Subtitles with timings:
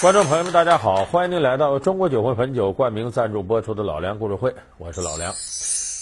[0.00, 5.30] 观众朋友们，大家好，欢迎您来到中国酒会汾酒冠名赞助播出的《老梁故事会》，我是老梁。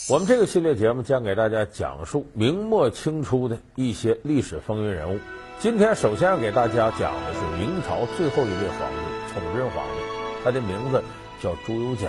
[0.08, 5.18] 我们这个系列节目将给大家讲述明末清初的一些历史风云人物。
[5.58, 10.00] 今天首先要给大家讲的是明朝最后一位皇帝崇祯皇帝，
[10.44, 11.02] 他的名字
[11.42, 12.08] 叫朱由检。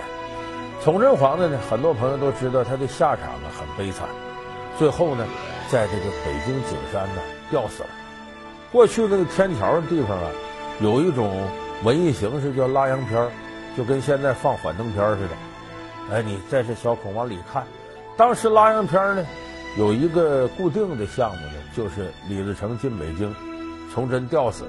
[0.84, 4.06] 崇祯皇帝呢，很多朋友都知道他的下场啊很悲惨，
[4.78, 5.26] 最后呢，
[5.68, 7.88] 在这个北京景山呢吊死了。
[8.70, 10.30] 过去那个天桥的地方啊，
[10.80, 11.36] 有一种。
[11.82, 13.30] 文艺形式叫拉洋片儿，
[13.76, 16.14] 就跟现在放幻灯片似的。
[16.14, 17.64] 哎，你在这小孔往里看。
[18.16, 19.24] 当时拉洋片呢，
[19.78, 23.34] 有一个固定的项目呢，就是李自成进北京，
[23.94, 24.64] 崇祯吊死，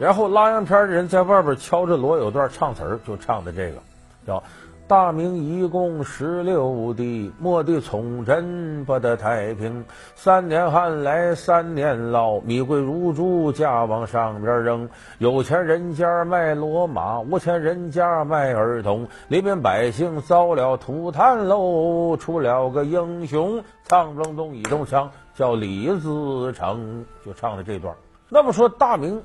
[0.00, 3.78] 然后拉洋片的人在外边敲着锣有段唱词儿，就唱的这个，
[4.26, 4.42] 叫。
[4.88, 9.84] 大明一共十六帝，末帝崇祯不得太平。
[10.14, 14.88] 三年旱来三年涝，米贵如珠，价往上边扔。
[15.18, 19.06] 有钱人家卖骡马，无钱人家卖儿童。
[19.28, 27.94] 黎民百姓遭了涂炭喽，出了个英雄，唱不隆咚一中枪，叫李自成，就唱的这段。
[28.30, 29.22] 那么说大明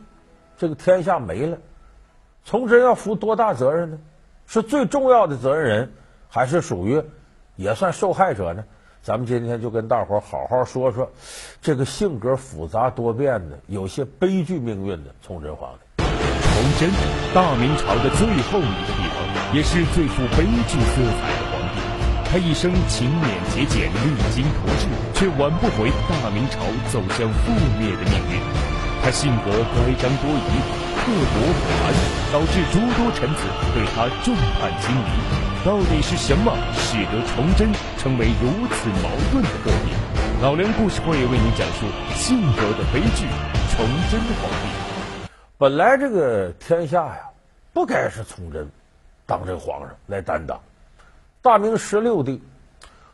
[0.58, 1.58] 这个天下没了，
[2.44, 3.98] 崇祯要负多大责任呢？
[4.48, 5.92] 是最重要的责任人，
[6.30, 7.02] 还是属于
[7.56, 8.64] 也算受害者呢？
[9.02, 11.12] 咱们今天就跟大伙儿好好说说
[11.62, 16.04] 这个性格复杂多变的、有些悲剧命运的崇祯皇帝。
[16.04, 16.90] 崇祯，
[17.34, 21.82] 大明朝的最后一个帝王，也是最富悲剧色彩的皇帝。
[22.32, 28.73] 他一生勤勉节俭、励精图治，却挽不回大明朝走向覆灭的命运。
[29.04, 30.50] 他性格乖张多疑。
[30.96, 31.92] 刻薄不寒，
[32.32, 35.66] 导致诸多臣子对他众叛亲离。
[35.66, 39.92] 到底是什么使得崇祯成为如此矛盾的个体？
[40.42, 41.86] 老梁故事会为您讲述
[42.16, 43.28] 性格的悲剧——
[43.76, 45.28] 崇祯皇帝。
[45.58, 47.20] 本来这个天下呀，
[47.74, 48.66] 不该是崇祯
[49.26, 50.58] 当这皇上来担当。
[51.42, 52.42] 大明十六帝，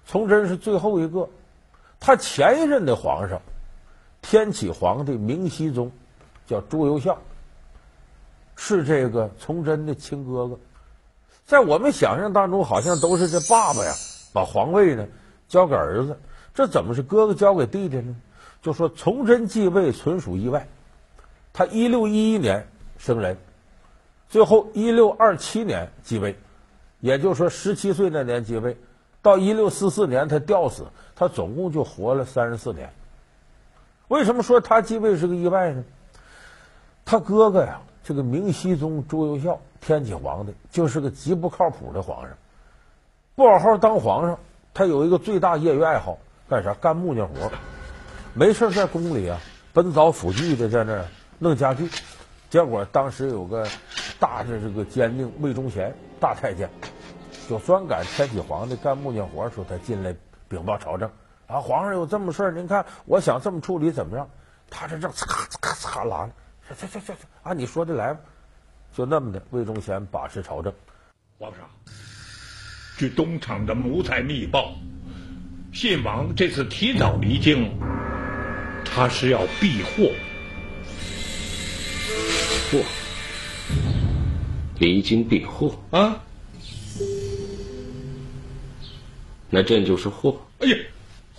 [0.08, 1.28] 崇祯是最后一个。
[2.00, 3.42] 他前一任的皇上，
[4.22, 5.92] 天启皇帝明熹宗，
[6.46, 7.18] 叫朱由校。
[8.62, 10.60] 是这个崇祯的亲哥哥，
[11.46, 13.94] 在我们想象当中，好像都是这爸爸呀
[14.34, 15.08] 把皇位呢
[15.48, 16.20] 交给儿子，
[16.54, 18.14] 这怎么是哥哥交给弟弟呢？
[18.62, 20.68] 就说崇祯继位纯属意外，
[21.54, 23.38] 他一六一一年生人，
[24.28, 26.38] 最后一六二七年继位，
[27.00, 28.76] 也就是说十七岁那年继位，
[29.22, 30.86] 到一六四四年他吊死，
[31.16, 32.92] 他总共就活了三十四年。
[34.10, 35.84] 为什么说他继位是个意外呢？
[37.06, 37.80] 他哥哥呀。
[38.02, 42.32] 这个明熹宗朱由校，天启皇帝就是个极不靠谱的皇上，
[43.36, 44.40] 不好好当皇上。
[44.74, 46.18] 他有一个最大业余爱好，
[46.50, 46.74] 干啥？
[46.74, 47.52] 干木匠活。
[48.34, 49.40] 没事在宫里啊，
[49.74, 51.06] 奔凿斧锯的在那
[51.38, 51.88] 弄家具。
[52.50, 53.68] 结果当时有个
[54.20, 56.68] 大的这个监令魏忠贤大太监，
[57.48, 60.16] 就专赶天启皇帝干木匠活时候，他进来
[60.48, 61.12] 禀报朝政
[61.50, 64.30] 啊，皇上有这么事儿，您看我想这么处理怎么样？
[64.70, 66.32] 他这正咔嚓咔嚓拉呢。
[66.80, 68.20] 这这这这，按你说的来吧，
[68.96, 69.42] 就那么的。
[69.50, 70.72] 魏忠贤把持朝政。
[71.40, 71.68] 皇上，
[72.96, 74.76] 据东厂的奴才密报，
[75.74, 77.76] 信王这次提早离京，
[78.86, 80.12] 他是要避祸。
[82.72, 82.84] 祸？
[84.78, 85.76] 离京避祸？
[85.90, 86.22] 啊？
[89.50, 90.40] 那朕就是祸？
[90.60, 90.78] 哎呀，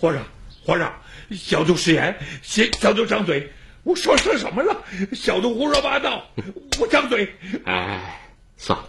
[0.01, 0.25] 皇上，
[0.65, 0.91] 皇上，
[1.29, 3.51] 小徒失言，小小徒张嘴。
[3.83, 4.83] 我说说什么了？
[5.13, 6.25] 小徒胡说八道，
[6.81, 7.31] 我张嘴。
[7.65, 8.19] 哎，
[8.57, 8.85] 算了。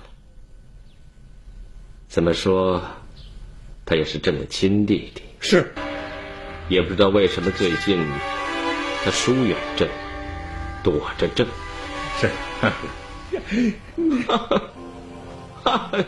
[2.08, 2.82] 怎么说，
[3.84, 5.22] 他也是朕的亲弟弟。
[5.38, 5.74] 是。
[6.70, 8.02] 也不知道为什么最近
[9.04, 9.86] 他疏远朕，
[10.82, 11.46] 躲着朕。
[12.18, 12.30] 是。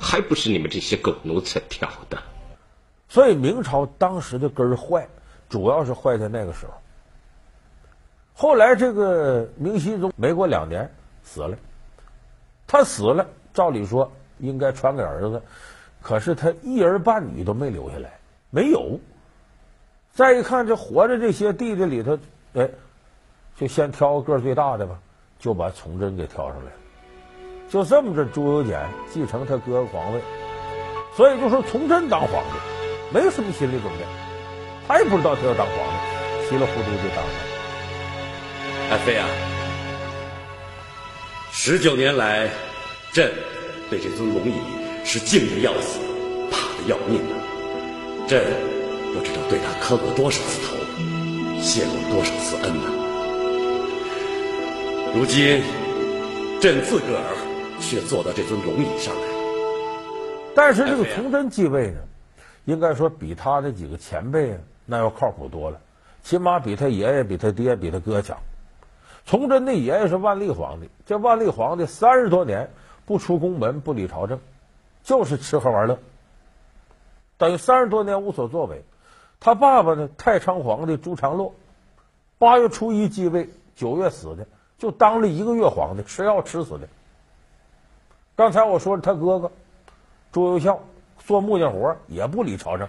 [0.00, 2.20] 还不是你们这些狗奴才挑的。
[3.10, 5.06] 所以明朝当时的根儿坏，
[5.48, 6.72] 主要是坏在那个时候。
[8.32, 10.88] 后来这个明熹宗没过两年
[11.24, 11.58] 死了，
[12.68, 15.42] 他死了，照理说应该传给儿子，
[16.00, 18.18] 可是他一儿半女都没留下来，
[18.48, 19.00] 没有。
[20.12, 22.16] 再一看这活着这些弟弟里头，
[22.54, 22.70] 哎，
[23.56, 24.96] 就先挑个个最大的吧，
[25.40, 26.76] 就把崇祯给挑上来了。
[27.68, 30.20] 就这么着，朱由检继承他哥哥皇位，
[31.16, 32.79] 所以就说崇祯当皇帝，
[33.12, 34.04] 没有什么心理准备，
[34.86, 37.30] 他也不知道他要当皇帝，稀里糊涂就当了。
[38.90, 39.26] 爱妃啊，
[41.50, 42.48] 十九年来，
[43.12, 43.32] 朕
[43.88, 44.54] 对这尊龙椅
[45.04, 45.98] 是敬的要死，
[46.52, 47.34] 怕的要命啊！
[48.28, 48.44] 朕
[49.12, 50.76] 不知道对他磕过多少次头，
[51.60, 52.84] 谢过多少次恩呐。
[55.12, 55.60] 如今
[56.60, 57.34] 朕自个儿
[57.80, 59.34] 却坐到这尊龙椅上来了。
[60.54, 61.98] 但是这个崇祯继位呢，
[62.64, 65.80] 应该说比他的几个前辈，那要靠谱多了，
[66.22, 68.38] 起码比他爷爷、比他爹、比他哥强。
[69.26, 72.70] 崇祯的爷爷是万历皇帝，这万历皇帝三十多年
[73.06, 74.40] 不出宫门、不理朝政，
[75.02, 75.98] 就是吃喝玩乐，
[77.36, 78.84] 等于三十多年无所作为。
[79.38, 81.54] 他爸爸呢，太昌皇帝朱常洛，
[82.38, 84.46] 八月初一继位，九月死的，
[84.78, 86.88] 就当了一个月皇帝，吃药吃死的。
[88.36, 89.52] 刚才我说他哥哥
[90.32, 90.80] 朱由校
[91.24, 92.88] 做木匠活也不理朝政，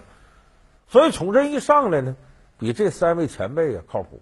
[0.88, 2.16] 所以崇祯一上来呢，
[2.58, 4.20] 比这三位前辈啊靠谱。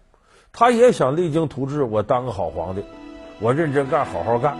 [0.52, 2.84] 他也想励精图治，我当个好皇帝，
[3.40, 4.56] 我认真干，好好干。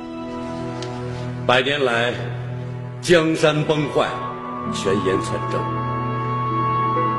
[1.47, 2.14] 百年来，
[3.00, 4.08] 江山崩坏，
[4.73, 5.61] 权言惨争，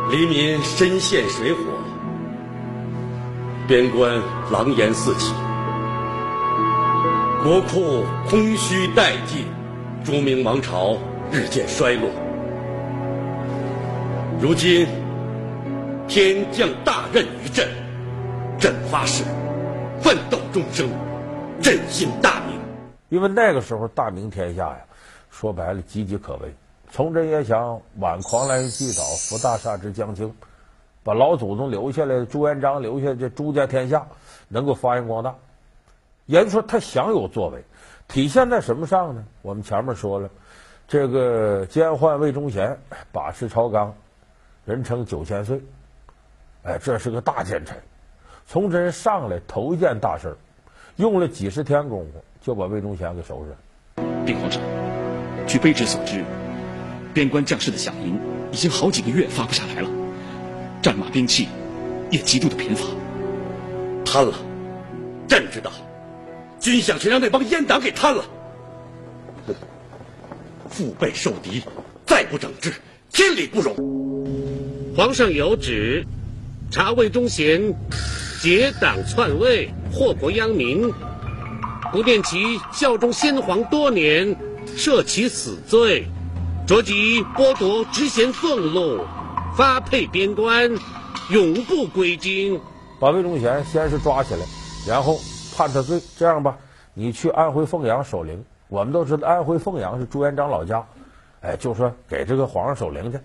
[0.10, 1.60] 黎民深陷水火，
[3.68, 5.34] 边关狼烟四起，
[7.44, 9.46] 国库空虚殆尽，
[10.06, 10.96] 朱明王朝
[11.32, 12.10] 日渐衰落。
[14.42, 14.86] 如今，
[16.06, 17.66] 天降大任于朕。
[18.60, 19.24] 朕发誓，
[20.02, 20.90] 奋斗终生，
[21.62, 22.60] 振兴大明。
[23.08, 24.78] 因为那个时候大明天下呀，
[25.30, 26.54] 说白了岌岌可危。
[26.92, 30.36] 崇祯也想挽狂澜于既倒，扶大厦之将倾，
[31.02, 34.06] 把老祖宗留下来的朱元璋留下这朱家天下
[34.50, 35.34] 能够发扬光大。
[36.26, 37.64] 也就是说，他想有作为，
[38.10, 39.24] 体现在什么上呢？
[39.42, 40.30] 我们前面说了，
[40.92, 42.78] 这个监宦魏忠贤
[43.14, 43.96] 把持朝纲，
[44.66, 45.62] 人称九千岁，
[46.64, 47.78] 哎，这是个大奸臣。
[48.46, 50.38] 崇祯上来头一件大事儿
[50.98, 54.26] 用了几十天功夫就把魏忠贤给收拾了。
[54.26, 54.62] 禀皇上，
[55.48, 56.26] 据卑职所知，
[57.14, 58.20] 边关将士的饷银
[58.52, 59.90] 已经好几个月发不下来了，
[60.82, 61.48] 战马兵器
[62.10, 62.86] 也极度的贫乏。
[64.04, 64.34] 贪了，
[65.30, 65.72] 朕知道，
[66.60, 68.26] 军饷全让那帮阉党给贪了。
[70.72, 71.62] 腹背受敌，
[72.08, 72.74] 再不整治，
[73.12, 73.76] 天理不容。
[74.96, 76.06] 皇上有旨，
[76.72, 77.76] 查魏忠贤。
[78.42, 80.92] 结党篡位，祸国殃民，
[81.92, 84.36] 不念其效忠先皇多年，
[84.76, 86.08] 赦其死罪，
[86.66, 89.06] 着即剥夺职衔俸禄，
[89.56, 90.72] 发配边关，
[91.30, 92.60] 永不归京。
[93.00, 94.40] 把魏忠贤先是抓起来，
[94.88, 95.20] 然后
[95.56, 96.02] 判他罪。
[96.18, 96.58] 这样吧，
[96.96, 98.44] 你去安徽凤阳守灵。
[98.72, 100.86] 我们都知道安徽凤阳是朱元璋老家，
[101.42, 103.20] 哎，就说给这个皇上守灵去。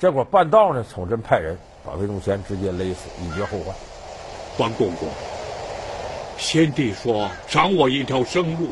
[0.00, 1.56] 结果半道呢，崇祯派人
[1.86, 3.72] 把魏忠贤直接勒死，以绝后患。
[4.58, 5.08] 关公公，
[6.36, 8.70] 先帝说赏我一条生路，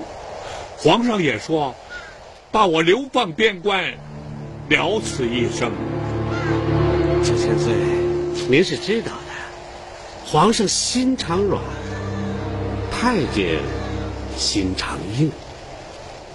[0.76, 1.72] 皇上也说
[2.50, 3.84] 把我流放边关，
[4.68, 5.70] 了此一生。
[7.22, 7.72] 九千岁，
[8.50, 11.62] 您是知道的，皇上心肠软，
[12.90, 13.60] 太监
[14.36, 15.30] 心肠硬。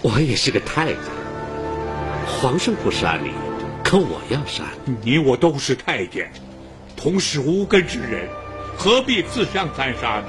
[0.04, 0.98] 我也是个太监，
[2.28, 3.32] 皇上不杀你，
[3.86, 4.98] 可我要杀你。
[5.02, 6.30] 你我都是太监，
[6.98, 8.28] 同是无根之人。
[8.78, 10.28] 何必自相残杀呢？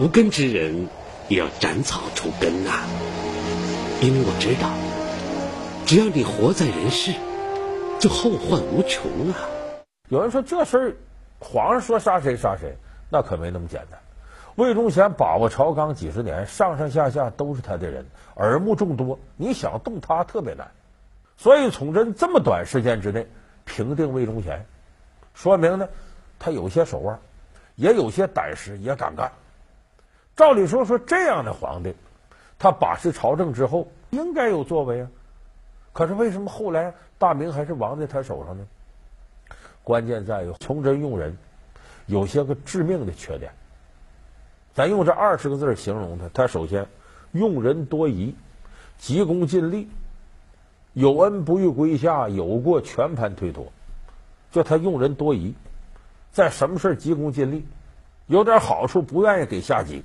[0.00, 0.88] 无根之人
[1.28, 2.72] 也要斩草除根呐！
[4.02, 4.68] 因为我知道，
[5.86, 7.12] 只要你活在人世，
[8.00, 9.46] 就后患无穷啊！
[10.08, 10.96] 有人说这事儿，
[11.38, 12.76] 皇上说杀谁杀谁，
[13.12, 14.00] 那可没那么简单。
[14.56, 18.04] 魏忠贤把握朝纲几十年，上上下下都是他的人，
[18.36, 20.70] 耳目众多，你想动他特别难。
[21.36, 23.26] 所以崇祯这么短时间之内
[23.66, 24.64] 平定魏忠贤，
[25.34, 25.88] 说明呢，
[26.38, 27.18] 他有些手腕。
[27.74, 29.30] 也有些胆识，也敢干。
[30.34, 31.94] 照理说，说这样的皇帝，
[32.58, 35.10] 他把持朝政之后，应该有作为啊。
[35.92, 38.66] 可是为什么后来大明还是亡在他手上呢？
[39.84, 41.36] 关键在于崇祯用人
[42.06, 43.52] 有些个致命的缺点。
[44.76, 46.86] 咱用这二十个字形容他：他首先
[47.32, 48.34] 用人多疑，
[48.98, 49.88] 急功近利，
[50.92, 53.72] 有恩不欲归下，有过全盘推脱。
[54.52, 55.54] 就他用人多疑。
[56.30, 57.66] 在什么事急功近利，
[58.26, 60.04] 有点好处不愿意给下级，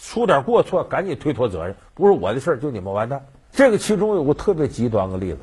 [0.00, 3.24] 出点过错赶紧推脱责任，不是我的事儿就你们完蛋。
[3.52, 5.38] 这个其中有个特别极端的例子，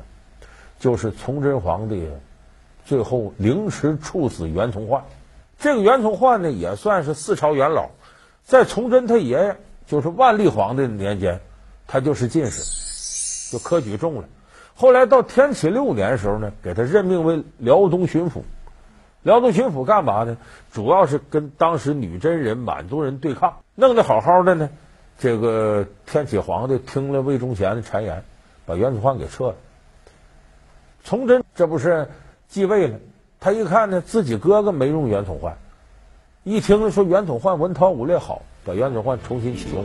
[0.78, 2.06] 就是崇祯皇帝
[2.84, 5.02] 最后凌迟处死袁崇焕。
[5.58, 7.88] 这个袁崇焕呢也算是四朝元老，
[8.44, 11.40] 在崇祯他爷爷就是万历皇帝的年间，
[11.86, 14.28] 他就是进士，就科举中了。
[14.74, 18.42] 后来到天启六年的时候呢，给他任命为辽东巡抚。
[19.22, 20.36] 辽东巡抚干嘛呢？
[20.70, 24.68] 主要是跟当时女真人、满族人对抗，弄得好好的呢。
[25.18, 28.22] 这个天启皇帝听了魏忠贤的谗言，
[28.66, 29.54] 把袁崇焕给撤了。
[31.04, 32.08] 崇祯这不是
[32.48, 32.98] 继位了？
[33.40, 35.56] 他一看呢，自己哥哥没用袁崇焕，
[36.46, 39.82] 一听说袁崇焕文韬武略好，把袁崇焕重新启用。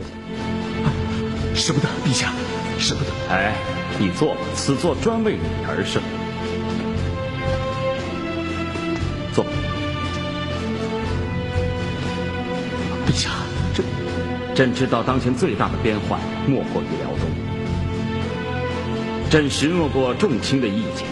[1.54, 2.34] 使不得，陛下，
[2.78, 3.10] 使不得。
[3.30, 3.54] 哎，
[3.98, 6.00] 你坐吧，此座专为你而设。
[9.32, 9.42] 坐。
[13.06, 13.30] 陛下，
[13.74, 13.82] 这
[14.54, 17.30] 朕知道当前最大的边患莫过于辽东。
[19.30, 21.08] 朕询问过众卿的意见，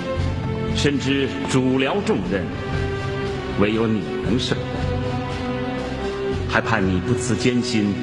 [0.77, 2.45] 深知主辽重任，
[3.59, 4.88] 唯有你能胜任。
[6.49, 7.95] 还盼你不辞艰辛，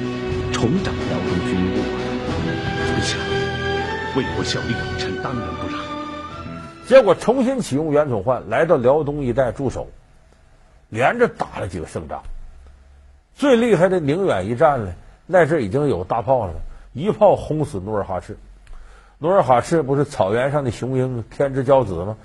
[0.52, 1.82] 重掌辽东军务。
[2.96, 3.16] 陛下，
[4.16, 5.84] 为国效力，臣当仁不让。
[6.86, 9.88] 结果重新启用袁崇焕来到辽东一带驻守，
[10.88, 12.22] 连着打了几个胜仗。
[13.34, 14.92] 最厉害的宁远一战呢，
[15.26, 16.54] 那阵已经有大炮了，
[16.92, 18.38] 一炮轰死努尔哈赤。
[19.18, 22.16] 努尔哈赤不是草原上的雄鹰天之骄子吗？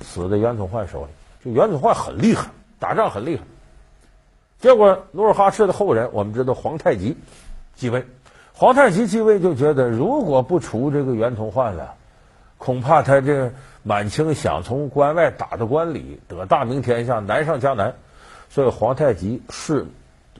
[0.00, 1.10] 死在袁崇焕手里。
[1.44, 3.42] 就袁崇焕很厉害，打仗很厉害。
[4.58, 7.16] 结果努尔哈赤的后人，我们知道皇太极
[7.74, 8.04] 继位。
[8.52, 11.94] 皇太极继位就觉得，如果不除这个袁崇焕了，
[12.56, 17.94] 恐怕他这满清想从关外打到关里，得大明天下，难上加难。
[18.48, 19.86] 所以皇太极视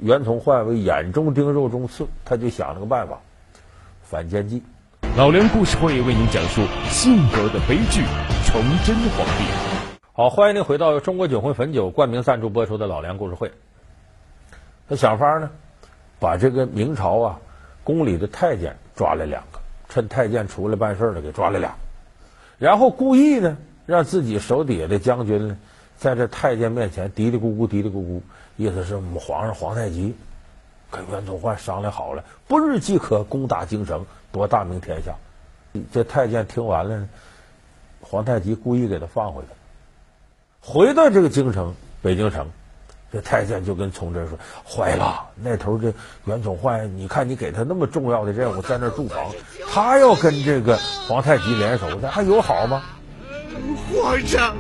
[0.01, 3.21] 袁崇焕为眼中钉、肉中刺，他就想了个办法，
[4.03, 4.63] 反间计。
[5.17, 8.03] 老梁故事会为您讲述性格的悲剧——
[8.47, 9.45] 崇祯皇帝。
[10.15, 13.53] 好，欢迎您回到中国酒魂汾酒冠名赞助播出的老梁故事会。
[14.89, 15.51] 他想法呢，
[16.21, 17.41] 把这个明朝啊
[17.83, 21.75] 宫里的太监抓来两个，趁太监出来办事了，给抓来俩，
[22.59, 25.59] 然后故意呢让自己手底下的将军呢，
[25.97, 28.21] 在这太监面前嘀嘀咕咕、嘀嘀咕咕，
[28.57, 30.15] 意思是我们皇上皇太极
[30.91, 35.15] 跟袁崇焕商量好了，不日即可攻打京城，夺大明天下。
[35.93, 37.09] 这太监听完了，
[38.01, 39.49] 皇太极故意给他放回来，
[40.61, 42.49] 回到这个京城北京城。
[43.17, 45.91] 这太监就跟崇祯说：“坏了，那头这
[46.27, 49.33] 袁崇焕，你看你给他那么重要的任务，在那驻防，
[49.73, 50.77] 他要跟这个
[51.09, 52.83] 皇太极联手，那还有好吗？”
[53.91, 54.55] 皇上，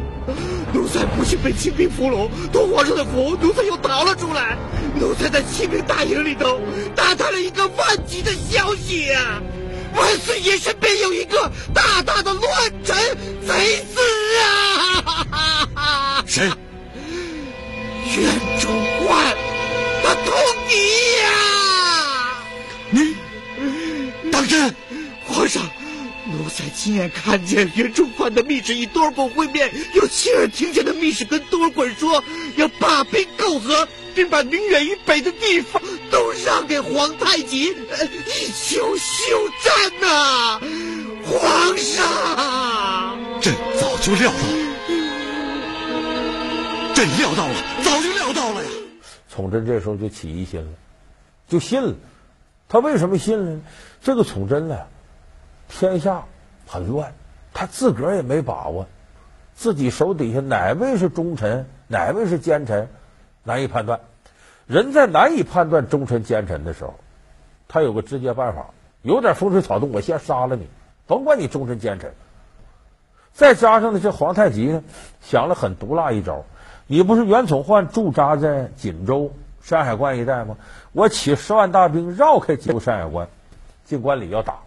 [0.72, 4.56] 奴才不幸被清兵俘虏，托皇上的福，奴才又逃了出来。
[4.98, 6.58] 奴才在清兵大营里头
[6.94, 9.42] 打探了一个万急的消息啊！
[9.94, 12.96] 万岁爷身边有一个大大的乱臣
[13.46, 14.00] 贼子
[15.74, 16.24] 啊！
[16.26, 16.50] 谁？
[18.14, 18.24] 袁
[18.60, 19.36] 崇焕，
[20.02, 20.34] 他通
[20.68, 20.74] 敌
[21.22, 21.26] 呀！
[22.90, 23.16] 你
[24.30, 24.74] 当真？
[25.26, 25.62] 皇上，
[26.26, 32.22] 奴才亲眼看见袁崇焕的密使与多尔衮会面，又亲耳听见的密使跟多尔衮说
[32.56, 37.74] 要罢兵媾和，并把宁远以北的地方都让给皇太极，以
[38.66, 40.60] 求休战呐！
[41.24, 44.65] 皇上，朕早就料到。
[46.96, 48.70] 朕料到了，早就料到了呀！
[49.28, 50.72] 崇祯这时候就起疑心了，
[51.46, 51.94] 就信了。
[52.70, 53.60] 他为什么信了呢？
[54.00, 54.78] 这个崇祯呢，
[55.68, 56.24] 天下
[56.66, 57.12] 很乱，
[57.52, 58.86] 他自个儿也没把握，
[59.54, 62.88] 自己手底下哪位是忠臣，哪位是奸臣，
[63.44, 64.00] 难以判断。
[64.66, 66.94] 人在难以判断忠臣奸臣的时候，
[67.68, 68.70] 他有个直接办法：
[69.02, 70.66] 有点风吹草动，我先杀了你，
[71.06, 72.14] 甭管你忠臣奸臣。
[73.34, 74.82] 再加上呢，这皇太极呢，
[75.20, 76.46] 想了很毒辣一招。
[76.86, 80.56] 你不是袁崇焕驻扎在锦州山海关一带吗？
[80.92, 83.26] 我起十万大兵绕开锦州山海关，
[83.84, 84.58] 进关里要打，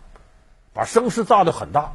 [0.74, 1.94] 把声势炸得很大。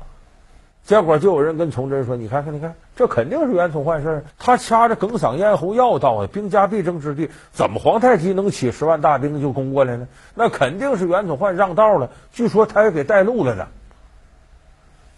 [0.83, 4.25] 结果就有人跟崇祯说：“你看看，你看，这肯定是袁崇焕事儿。
[4.39, 10.09] 他掐着哽嗓咽喉要到啊，兵家必争之地，怎么皇太极能起十万大兵就攻过来呢？
[10.35, 12.11] 那肯定是袁崇焕让道了。
[12.33, 13.67] 据说他也给带路了呢。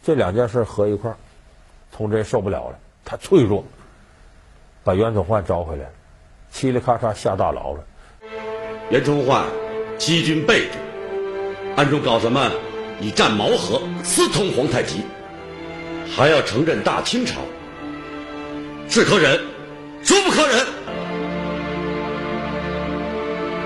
[0.05, 1.17] 这两件事合一块儿，
[1.93, 3.65] 崇祯受不了了，他脆弱。”
[4.87, 5.91] 把袁崇焕招回来了，
[6.55, 7.85] 嘁哩咔嚓下大牢了。
[8.89, 9.45] 袁崇焕
[9.99, 10.79] 欺君背主，
[11.75, 12.53] 暗中搞什么？
[13.01, 15.01] 以战毛和，私通皇太极，
[16.09, 17.41] 还要承认大清朝，
[18.89, 19.41] 是可忍，
[20.05, 20.65] 孰不可忍？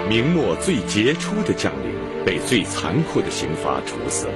[0.08, 4.32] 明末最杰出的将领被最残酷的刑罚处死了。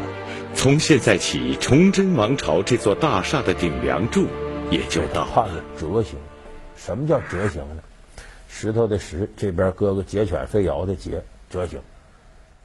[0.54, 4.26] 从现在起，崇祯王朝这座大厦的顶梁柱
[4.70, 6.18] 也就到判了折刑。
[6.84, 7.82] 什么叫折刑呢？
[8.46, 11.80] 石头的石这边搁个截犬飞摇的截，折刑。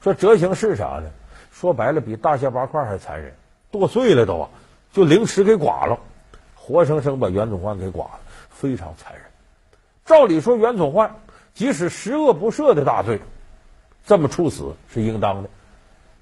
[0.02, 1.10] 说折刑是啥呢？
[1.50, 3.32] 说白了比大卸八块还残忍，
[3.70, 4.50] 剁碎了都啊，
[4.92, 5.98] 就凌迟给剐了，
[6.54, 9.22] 活生生把袁崇焕给剐了，非常残忍。
[10.04, 11.16] 照理说袁崇焕
[11.54, 13.20] 即使十恶不赦的大罪，
[14.06, 15.48] 这么处死是应当的，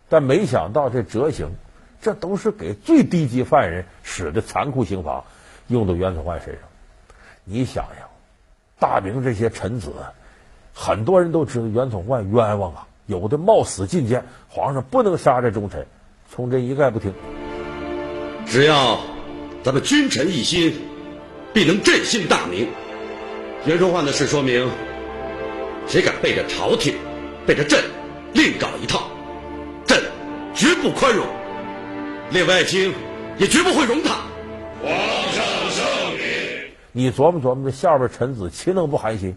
[0.08, 1.52] 但没想到这折刑，
[2.00, 5.24] 这都是给最低级犯人使的残酷刑罚，
[5.66, 6.62] 用到袁崇焕身上。
[7.48, 8.08] 你想想，
[8.78, 9.90] 大明这些臣子，
[10.74, 15.86] 很多人都知道袁崇焕冤枉啊，有的冒死进谏，皇上不能杀这忠臣。
[16.30, 17.14] 崇祯一概不听。
[18.46, 19.00] 只要
[19.64, 20.74] 咱们君臣一心，
[21.54, 22.68] 必能振兴大明。
[23.64, 24.70] 袁崇焕的事说明，
[25.86, 26.94] 谁敢背着朝廷、
[27.46, 27.82] 背着朕
[28.34, 29.08] 另搞一套，
[29.86, 30.02] 朕
[30.54, 31.26] 绝不宽容。
[32.30, 32.92] 列位爱卿
[33.38, 34.16] 也绝不会容他。
[34.82, 35.27] 皇上圣明。
[36.98, 39.36] 你琢磨琢磨，这下边臣子岂能不寒心？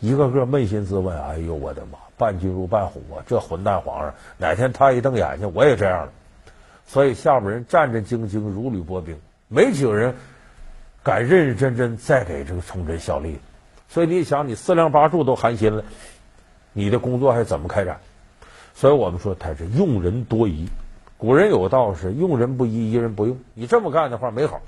[0.00, 1.98] 一个个扪心自问：哎呦，我的妈！
[2.16, 3.20] 伴君如伴虎啊！
[3.26, 6.12] 这混蛋皇上，哪天他一瞪眼睛，我也这样了。
[6.86, 10.14] 所以下边人战战兢兢，如履薄冰，没几个人
[11.02, 13.38] 敢认认真真再给这个崇祯效力。
[13.90, 15.84] 所以你想，你四梁八柱都寒心了，
[16.72, 18.00] 你的工作还怎么开展？
[18.72, 20.66] 所以我们说他是用人多疑。
[21.18, 23.38] 古人有道是“用人不疑，疑人不用”。
[23.52, 24.62] 你这么干的话没好。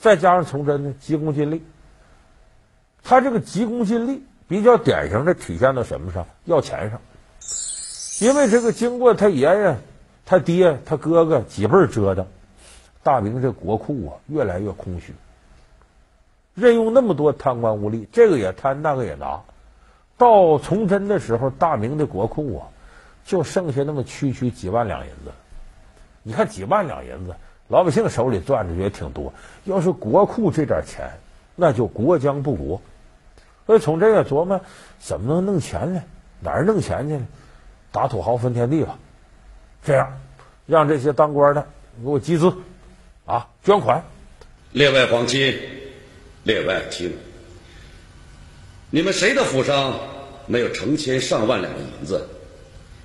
[0.00, 1.62] 再加上崇祯呢，急功近利。
[3.04, 6.26] 他这个急功近利比较典型的体现到什么上？
[6.46, 7.00] 要钱上。
[8.20, 9.76] 因为这个经过他爷爷。
[10.26, 12.24] 他爹、他哥哥几辈折腾，
[13.02, 15.12] 大明这国库啊越来越空虚，
[16.54, 19.40] 任用那么多贪官污吏，这个也贪，那个也拿。
[20.16, 22.70] 到崇祯的时候，大明的国库啊
[23.24, 25.32] 就剩下那么区区几万两银子。
[26.22, 27.34] 你看几万两银子，
[27.70, 29.32] 老百姓手里攥着也挺多。
[29.64, 31.08] 要是国库这点钱，
[31.56, 32.82] 那就国将不国。
[33.66, 34.60] 所以从这也琢磨，
[34.98, 36.02] 怎么能弄钱呢？
[36.40, 37.26] 哪儿弄钱去呢？
[37.92, 38.98] 打土豪分田地吧。
[39.84, 40.12] 这样，
[40.66, 41.64] 让这些当官的
[42.02, 42.52] 给我集资，
[43.24, 44.02] 啊，捐款。
[44.72, 45.56] 列外皇亲，
[46.42, 47.16] 列位爱卿，
[48.90, 49.94] 你们谁的府上
[50.46, 52.28] 没有成千上万两的银子？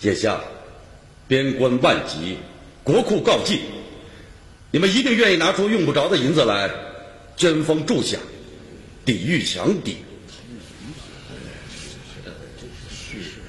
[0.01, 0.39] 眼下
[1.27, 2.37] 边关万急，
[2.83, 3.61] 国库告尽，
[4.75, 6.69] 你们一定愿意拿出用不着的银子来
[7.37, 8.17] 捐封铸饷，
[9.05, 9.95] 抵御强敌。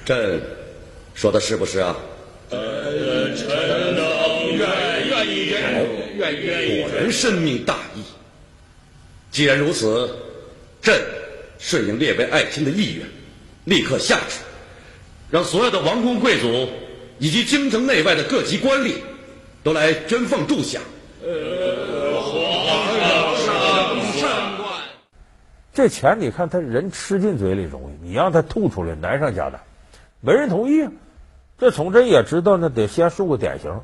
[0.05, 0.39] 朕
[1.15, 1.97] 说的是不是啊？
[2.49, 6.81] 呃，臣等愿愿意，愿意，愿意。
[6.83, 7.99] 果然深明大义。
[9.29, 10.09] 既然如此，
[10.81, 10.97] 朕
[11.59, 13.05] 顺应列位爱卿的意愿，
[13.65, 14.37] 立刻下旨，
[15.29, 16.69] 让所有的王公贵族
[17.19, 18.93] 以及京城内外的各级官吏
[19.61, 20.77] 都来捐奉铸饷。
[21.29, 22.31] 呃，皇
[23.35, 23.45] 上
[24.13, 24.65] 善观。
[25.73, 29.59] 这钱你看，他人吃进嘴里容易，你让他吐出来难上加难，
[30.21, 30.91] 没人同意啊。
[31.57, 33.81] 这崇祯也知道，那得先树个典型。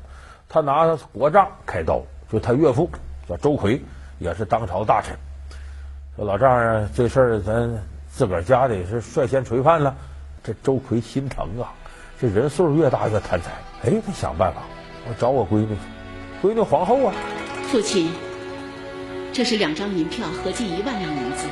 [0.48, 2.02] 他拿国丈开刀，
[2.32, 2.88] 就他岳父
[3.28, 3.82] 叫周奎，
[4.18, 5.14] 也是当朝大臣。
[6.16, 9.94] 说老丈人，这事儿咱自个儿家里是率先垂范了。
[10.42, 11.74] 这周奎心疼啊，
[12.18, 13.50] 这人岁数越大越贪财。
[13.82, 14.62] 哎，他想办法，
[15.06, 17.14] 我找我闺女去，闺女皇后啊。
[17.74, 18.08] 父亲，
[19.32, 21.48] 这是两张银票，合计一万两银子。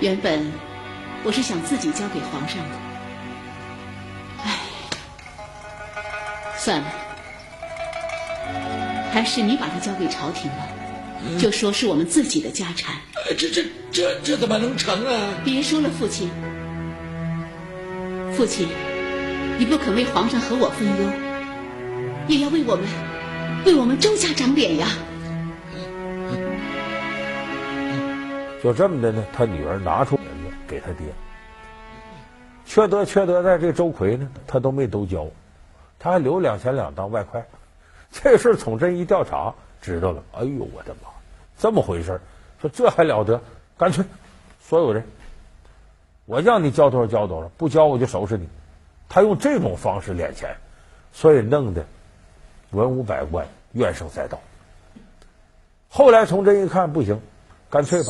[0.00, 0.50] 原本
[1.22, 2.70] 我是想自己交给皇上的。
[6.56, 6.86] 算了，
[9.12, 10.66] 还是你把它交给朝廷吧，
[11.38, 12.94] 就说是我们自己的家产。
[13.36, 15.34] 这这这这怎么能成啊？
[15.44, 16.30] 别说了，父亲，
[18.34, 18.66] 父亲，
[19.58, 21.12] 你不肯为皇上和我分忧，
[22.28, 22.86] 也要为我们，
[23.64, 24.88] 为我们周家长脸呀。
[28.62, 31.06] 就这么的呢，他女儿拿出银子给他爹，
[32.64, 35.26] 缺德缺德在这周奎呢，他都没都交。
[35.98, 37.46] 他还留两千两当外快，
[38.10, 41.08] 这事从这一调查知道了，哎呦我的妈，
[41.58, 42.20] 这么回事
[42.60, 43.40] 说这还了得？
[43.76, 44.04] 干脆
[44.60, 45.04] 所有人，
[46.26, 48.48] 我让你交多少交多少，不交我就收拾你。
[49.08, 50.56] 他用这种方式敛钱，
[51.12, 51.84] 所以弄得
[52.74, 54.40] 文武百官怨声载道。
[55.88, 57.20] 后来崇祯一看不行，
[57.70, 58.08] 干脆吧，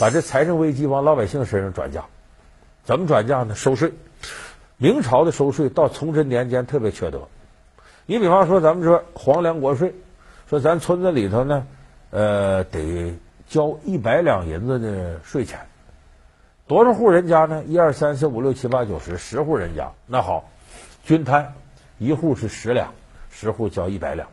[0.00, 2.04] 把这财政危机往老百姓身上转嫁。
[2.82, 3.54] 怎么转嫁呢？
[3.54, 3.92] 收税。
[4.76, 7.28] 明朝的收税到崇祯年间特别缺德，
[8.06, 9.94] 你比方说咱们说皇粮国税，
[10.50, 11.66] 说咱村子里头呢，
[12.10, 13.14] 呃，得
[13.46, 15.60] 交一百两银子的税钱，
[16.66, 17.62] 多少户人家呢？
[17.68, 20.50] 一二三四五六七八九十，十户人家，那好，
[21.04, 21.54] 均摊，
[21.98, 22.92] 一户是十两，
[23.34, 24.28] 十户交一百两。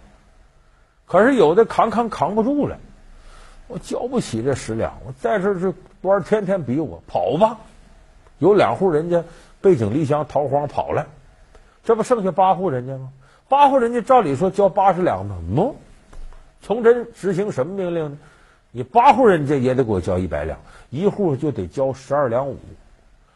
[1.06, 2.78] 可是有的扛扛扛不住了，
[3.68, 7.58] 我交不起这十两，我在这这官天天逼我跑吧，
[8.38, 9.24] 有两户人家。
[9.62, 11.06] 背井离乡逃荒跑了，
[11.84, 13.10] 这不剩下八户人家吗？
[13.48, 15.36] 八户人家照理说交八十两吗？
[15.56, 15.76] 不，
[16.64, 18.18] 崇祯执行什么命令呢？
[18.72, 20.58] 你八户人家也得给我交一百两，
[20.90, 22.58] 一户就得交十二两五。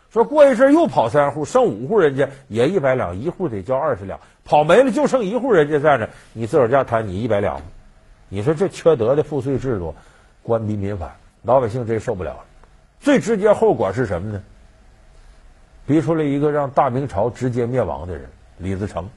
[0.10, 4.20] 说过一阵又跑三户，剩五户人家也一百两，一户得交二十两。
[4.46, 7.60] 跑没了就剩一户人家在那，你自个儿家摊你一百两，
[8.30, 9.94] 你说这缺德的赋税制度，
[10.44, 12.46] 官逼民反，老百姓真受不了。
[13.00, 14.42] 最直接后果是什么呢？
[15.88, 19.10] 逼出来一个让大明朝直接灭亡的人——李自成。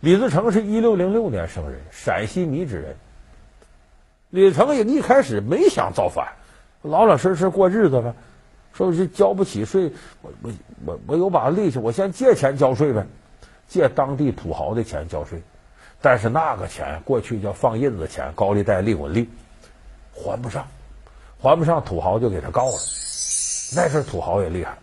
[0.00, 2.96] 李自成是一六零六年生人，陕西米脂人。
[4.30, 6.26] 李自成也一开始没想造反，
[6.82, 8.14] 老老实实过日子呗。
[8.74, 9.92] 说是交不起税，
[10.22, 10.52] 我我
[10.86, 13.06] 我我有把力气，我先借钱交税呗，
[13.72, 15.42] 借当地土豪的钱交税。
[16.02, 19.30] 但是那个钱过去叫放印子钱，高利贷、利滚利，
[20.12, 20.66] 还不上，
[21.40, 22.76] 还不上，土豪就给他告了。
[23.74, 24.76] 那阵土豪也厉害，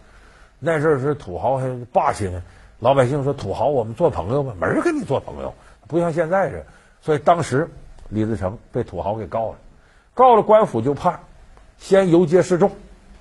[0.57, 2.41] 那阵是土豪还霸气呢。
[2.79, 5.53] 老百姓说土豪，我们做朋友吧，没人跟你做朋友，
[5.87, 6.65] 不像现在这。
[7.01, 7.69] 所以当时
[8.07, 9.57] 李自成被土豪给告了，
[10.15, 11.19] 告了官府就判，
[11.77, 12.71] 先游街示众。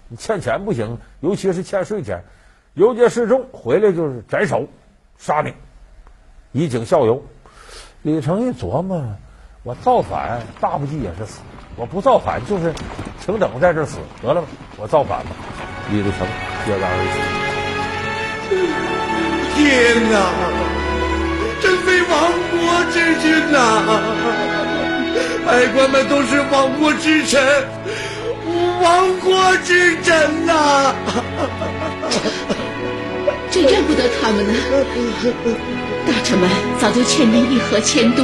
[0.09, 2.23] 你欠钱不行，尤其是欠税钱，
[2.75, 4.69] 游街示众回来就是斩首、
[5.19, 5.53] 杀你，
[6.53, 7.23] 以儆效尤。
[8.03, 9.05] 李成一琢磨，
[9.65, 11.41] 我造反大不济也是死，
[11.77, 12.73] 我不造反就是
[13.27, 15.31] 平等在这死得了吧，我造反吧。
[15.91, 16.27] 李自成
[16.65, 17.19] 接杆而起。
[19.57, 20.15] 天哪！
[21.61, 22.09] 真非亡
[22.53, 22.57] 国
[22.93, 23.57] 之君呐！
[25.45, 27.43] 百官们都是亡国之臣，
[28.81, 30.95] 亡国之臣呐！
[33.61, 34.55] 这认不得他们呢。
[36.07, 38.23] 大臣们早就劝您议和迁都，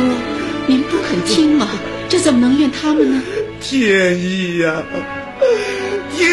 [0.69, 1.67] 您不肯听吗？
[2.09, 3.21] 这怎么能怨他们呢？
[3.61, 4.81] 天意呀，
[6.13, 6.31] 天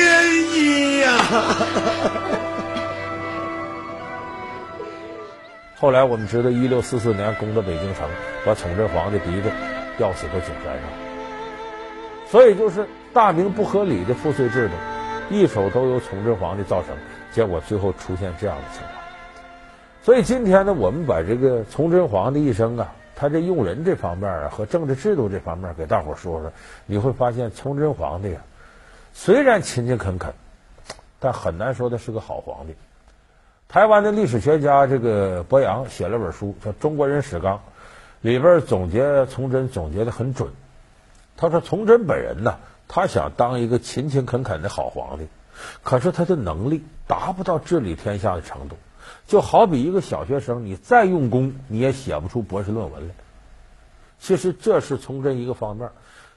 [0.53, 1.17] 意呀！
[5.75, 8.07] 后来我们知道，一六四四年攻的北京城，
[8.45, 9.49] 把崇祯皇帝逼着
[9.97, 10.83] 吊死在井山上。
[12.29, 14.73] 所以就是大明不合理的赋税制度，
[15.35, 16.95] 一手都由崇祯皇帝造成，
[17.31, 18.91] 结果最后出现这样的情况。
[20.03, 26.51] 所以今天呢，我们把这个崇祯皇帝一生啊，他这用人这方面啊和政治制度这方面给大伙说说，
[26.85, 28.41] 你会发现崇祯皇帝啊，
[29.13, 30.33] 虽然勤勤恳恳，
[31.19, 32.75] 但很难说他是个好皇帝。
[33.69, 37.57] 台湾的历史学家这个博洋写了本书叫《中国人史纲》，
[38.21, 40.49] 里边总结崇祯总结的很准。
[41.37, 45.27] 他说崇祯本人呢，他想当一个勤勤恳恳的好皇帝，
[45.83, 48.77] 可是他的能力达不到治理天下的程度。
[49.27, 53.13] 就好比一个小学生，你再用功，你也写不出博士论文来。
[54.19, 55.89] 其实这是崇祯一个方面，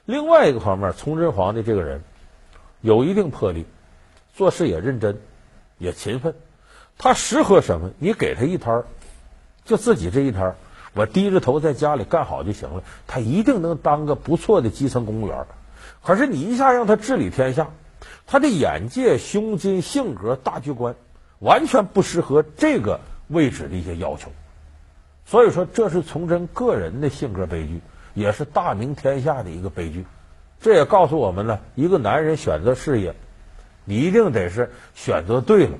[0.05, 2.01] 另外一个方面，崇祯皇帝这个人
[2.81, 3.65] 有一定魄力，
[4.33, 5.19] 做事也认真，
[5.77, 6.33] 也勤奋。
[6.97, 7.91] 他适合什么？
[7.99, 8.85] 你给他一摊儿，
[9.65, 10.55] 就自己这一摊儿，
[10.93, 12.83] 我低着头在家里干好就行了。
[13.07, 15.45] 他一定能当个不错的基层公务员。
[16.03, 17.69] 可是你一下让他治理天下，
[18.27, 20.95] 他的眼界、胸襟、性格、大局观，
[21.39, 24.31] 完全不适合这个位置的一些要求。
[25.25, 27.81] 所以说，这是崇祯个人的性格悲剧，
[28.13, 30.05] 也是大明天下的一个悲剧。
[30.61, 33.15] 这也告诉我们呢，一个男人选择事业，
[33.85, 35.77] 你一定得是选择对了。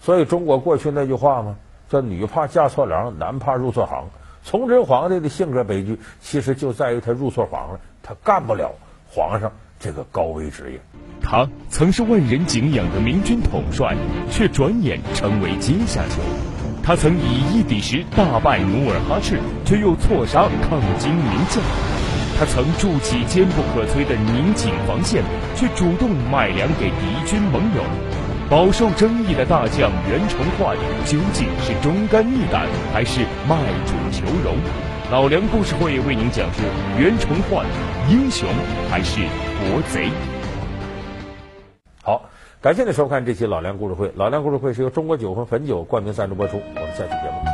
[0.00, 1.56] 所以中国过去那句话吗？
[1.88, 4.08] 叫“女怕嫁错郎，男怕入错行”。
[4.44, 8.72] 崇祯皇帝的性格悲剧，其实就在于他入错行了，他干不了
[9.10, 10.80] 皇上这个高危职业。
[11.20, 13.96] 他曾是万人敬仰的明军统帅，
[14.30, 16.22] 却转眼成为阶下囚。
[16.84, 21.62] 他曾以一敌十，大败努尔哈赤，却又错杀抗金名将。
[22.38, 25.22] 他曾筑起坚不可摧的宁锦防线，
[25.54, 27.82] 却主动卖粮给敌军盟友。
[28.50, 34.56] 饱受争议的大将袁崇焕究竟是忠肝义胆还是卖主求荣？
[35.10, 36.62] 老梁故事会为您讲述
[36.98, 37.64] 袁崇焕
[38.10, 38.48] 英雄
[38.90, 39.20] 还是
[39.70, 40.10] 国贼？
[42.02, 42.28] 好，
[42.60, 44.12] 感谢您收看这期老梁故事会。
[44.16, 46.60] 老梁故事会是由中国酒和汾酒冠名赞助播出。
[46.74, 47.51] 我们下期节目。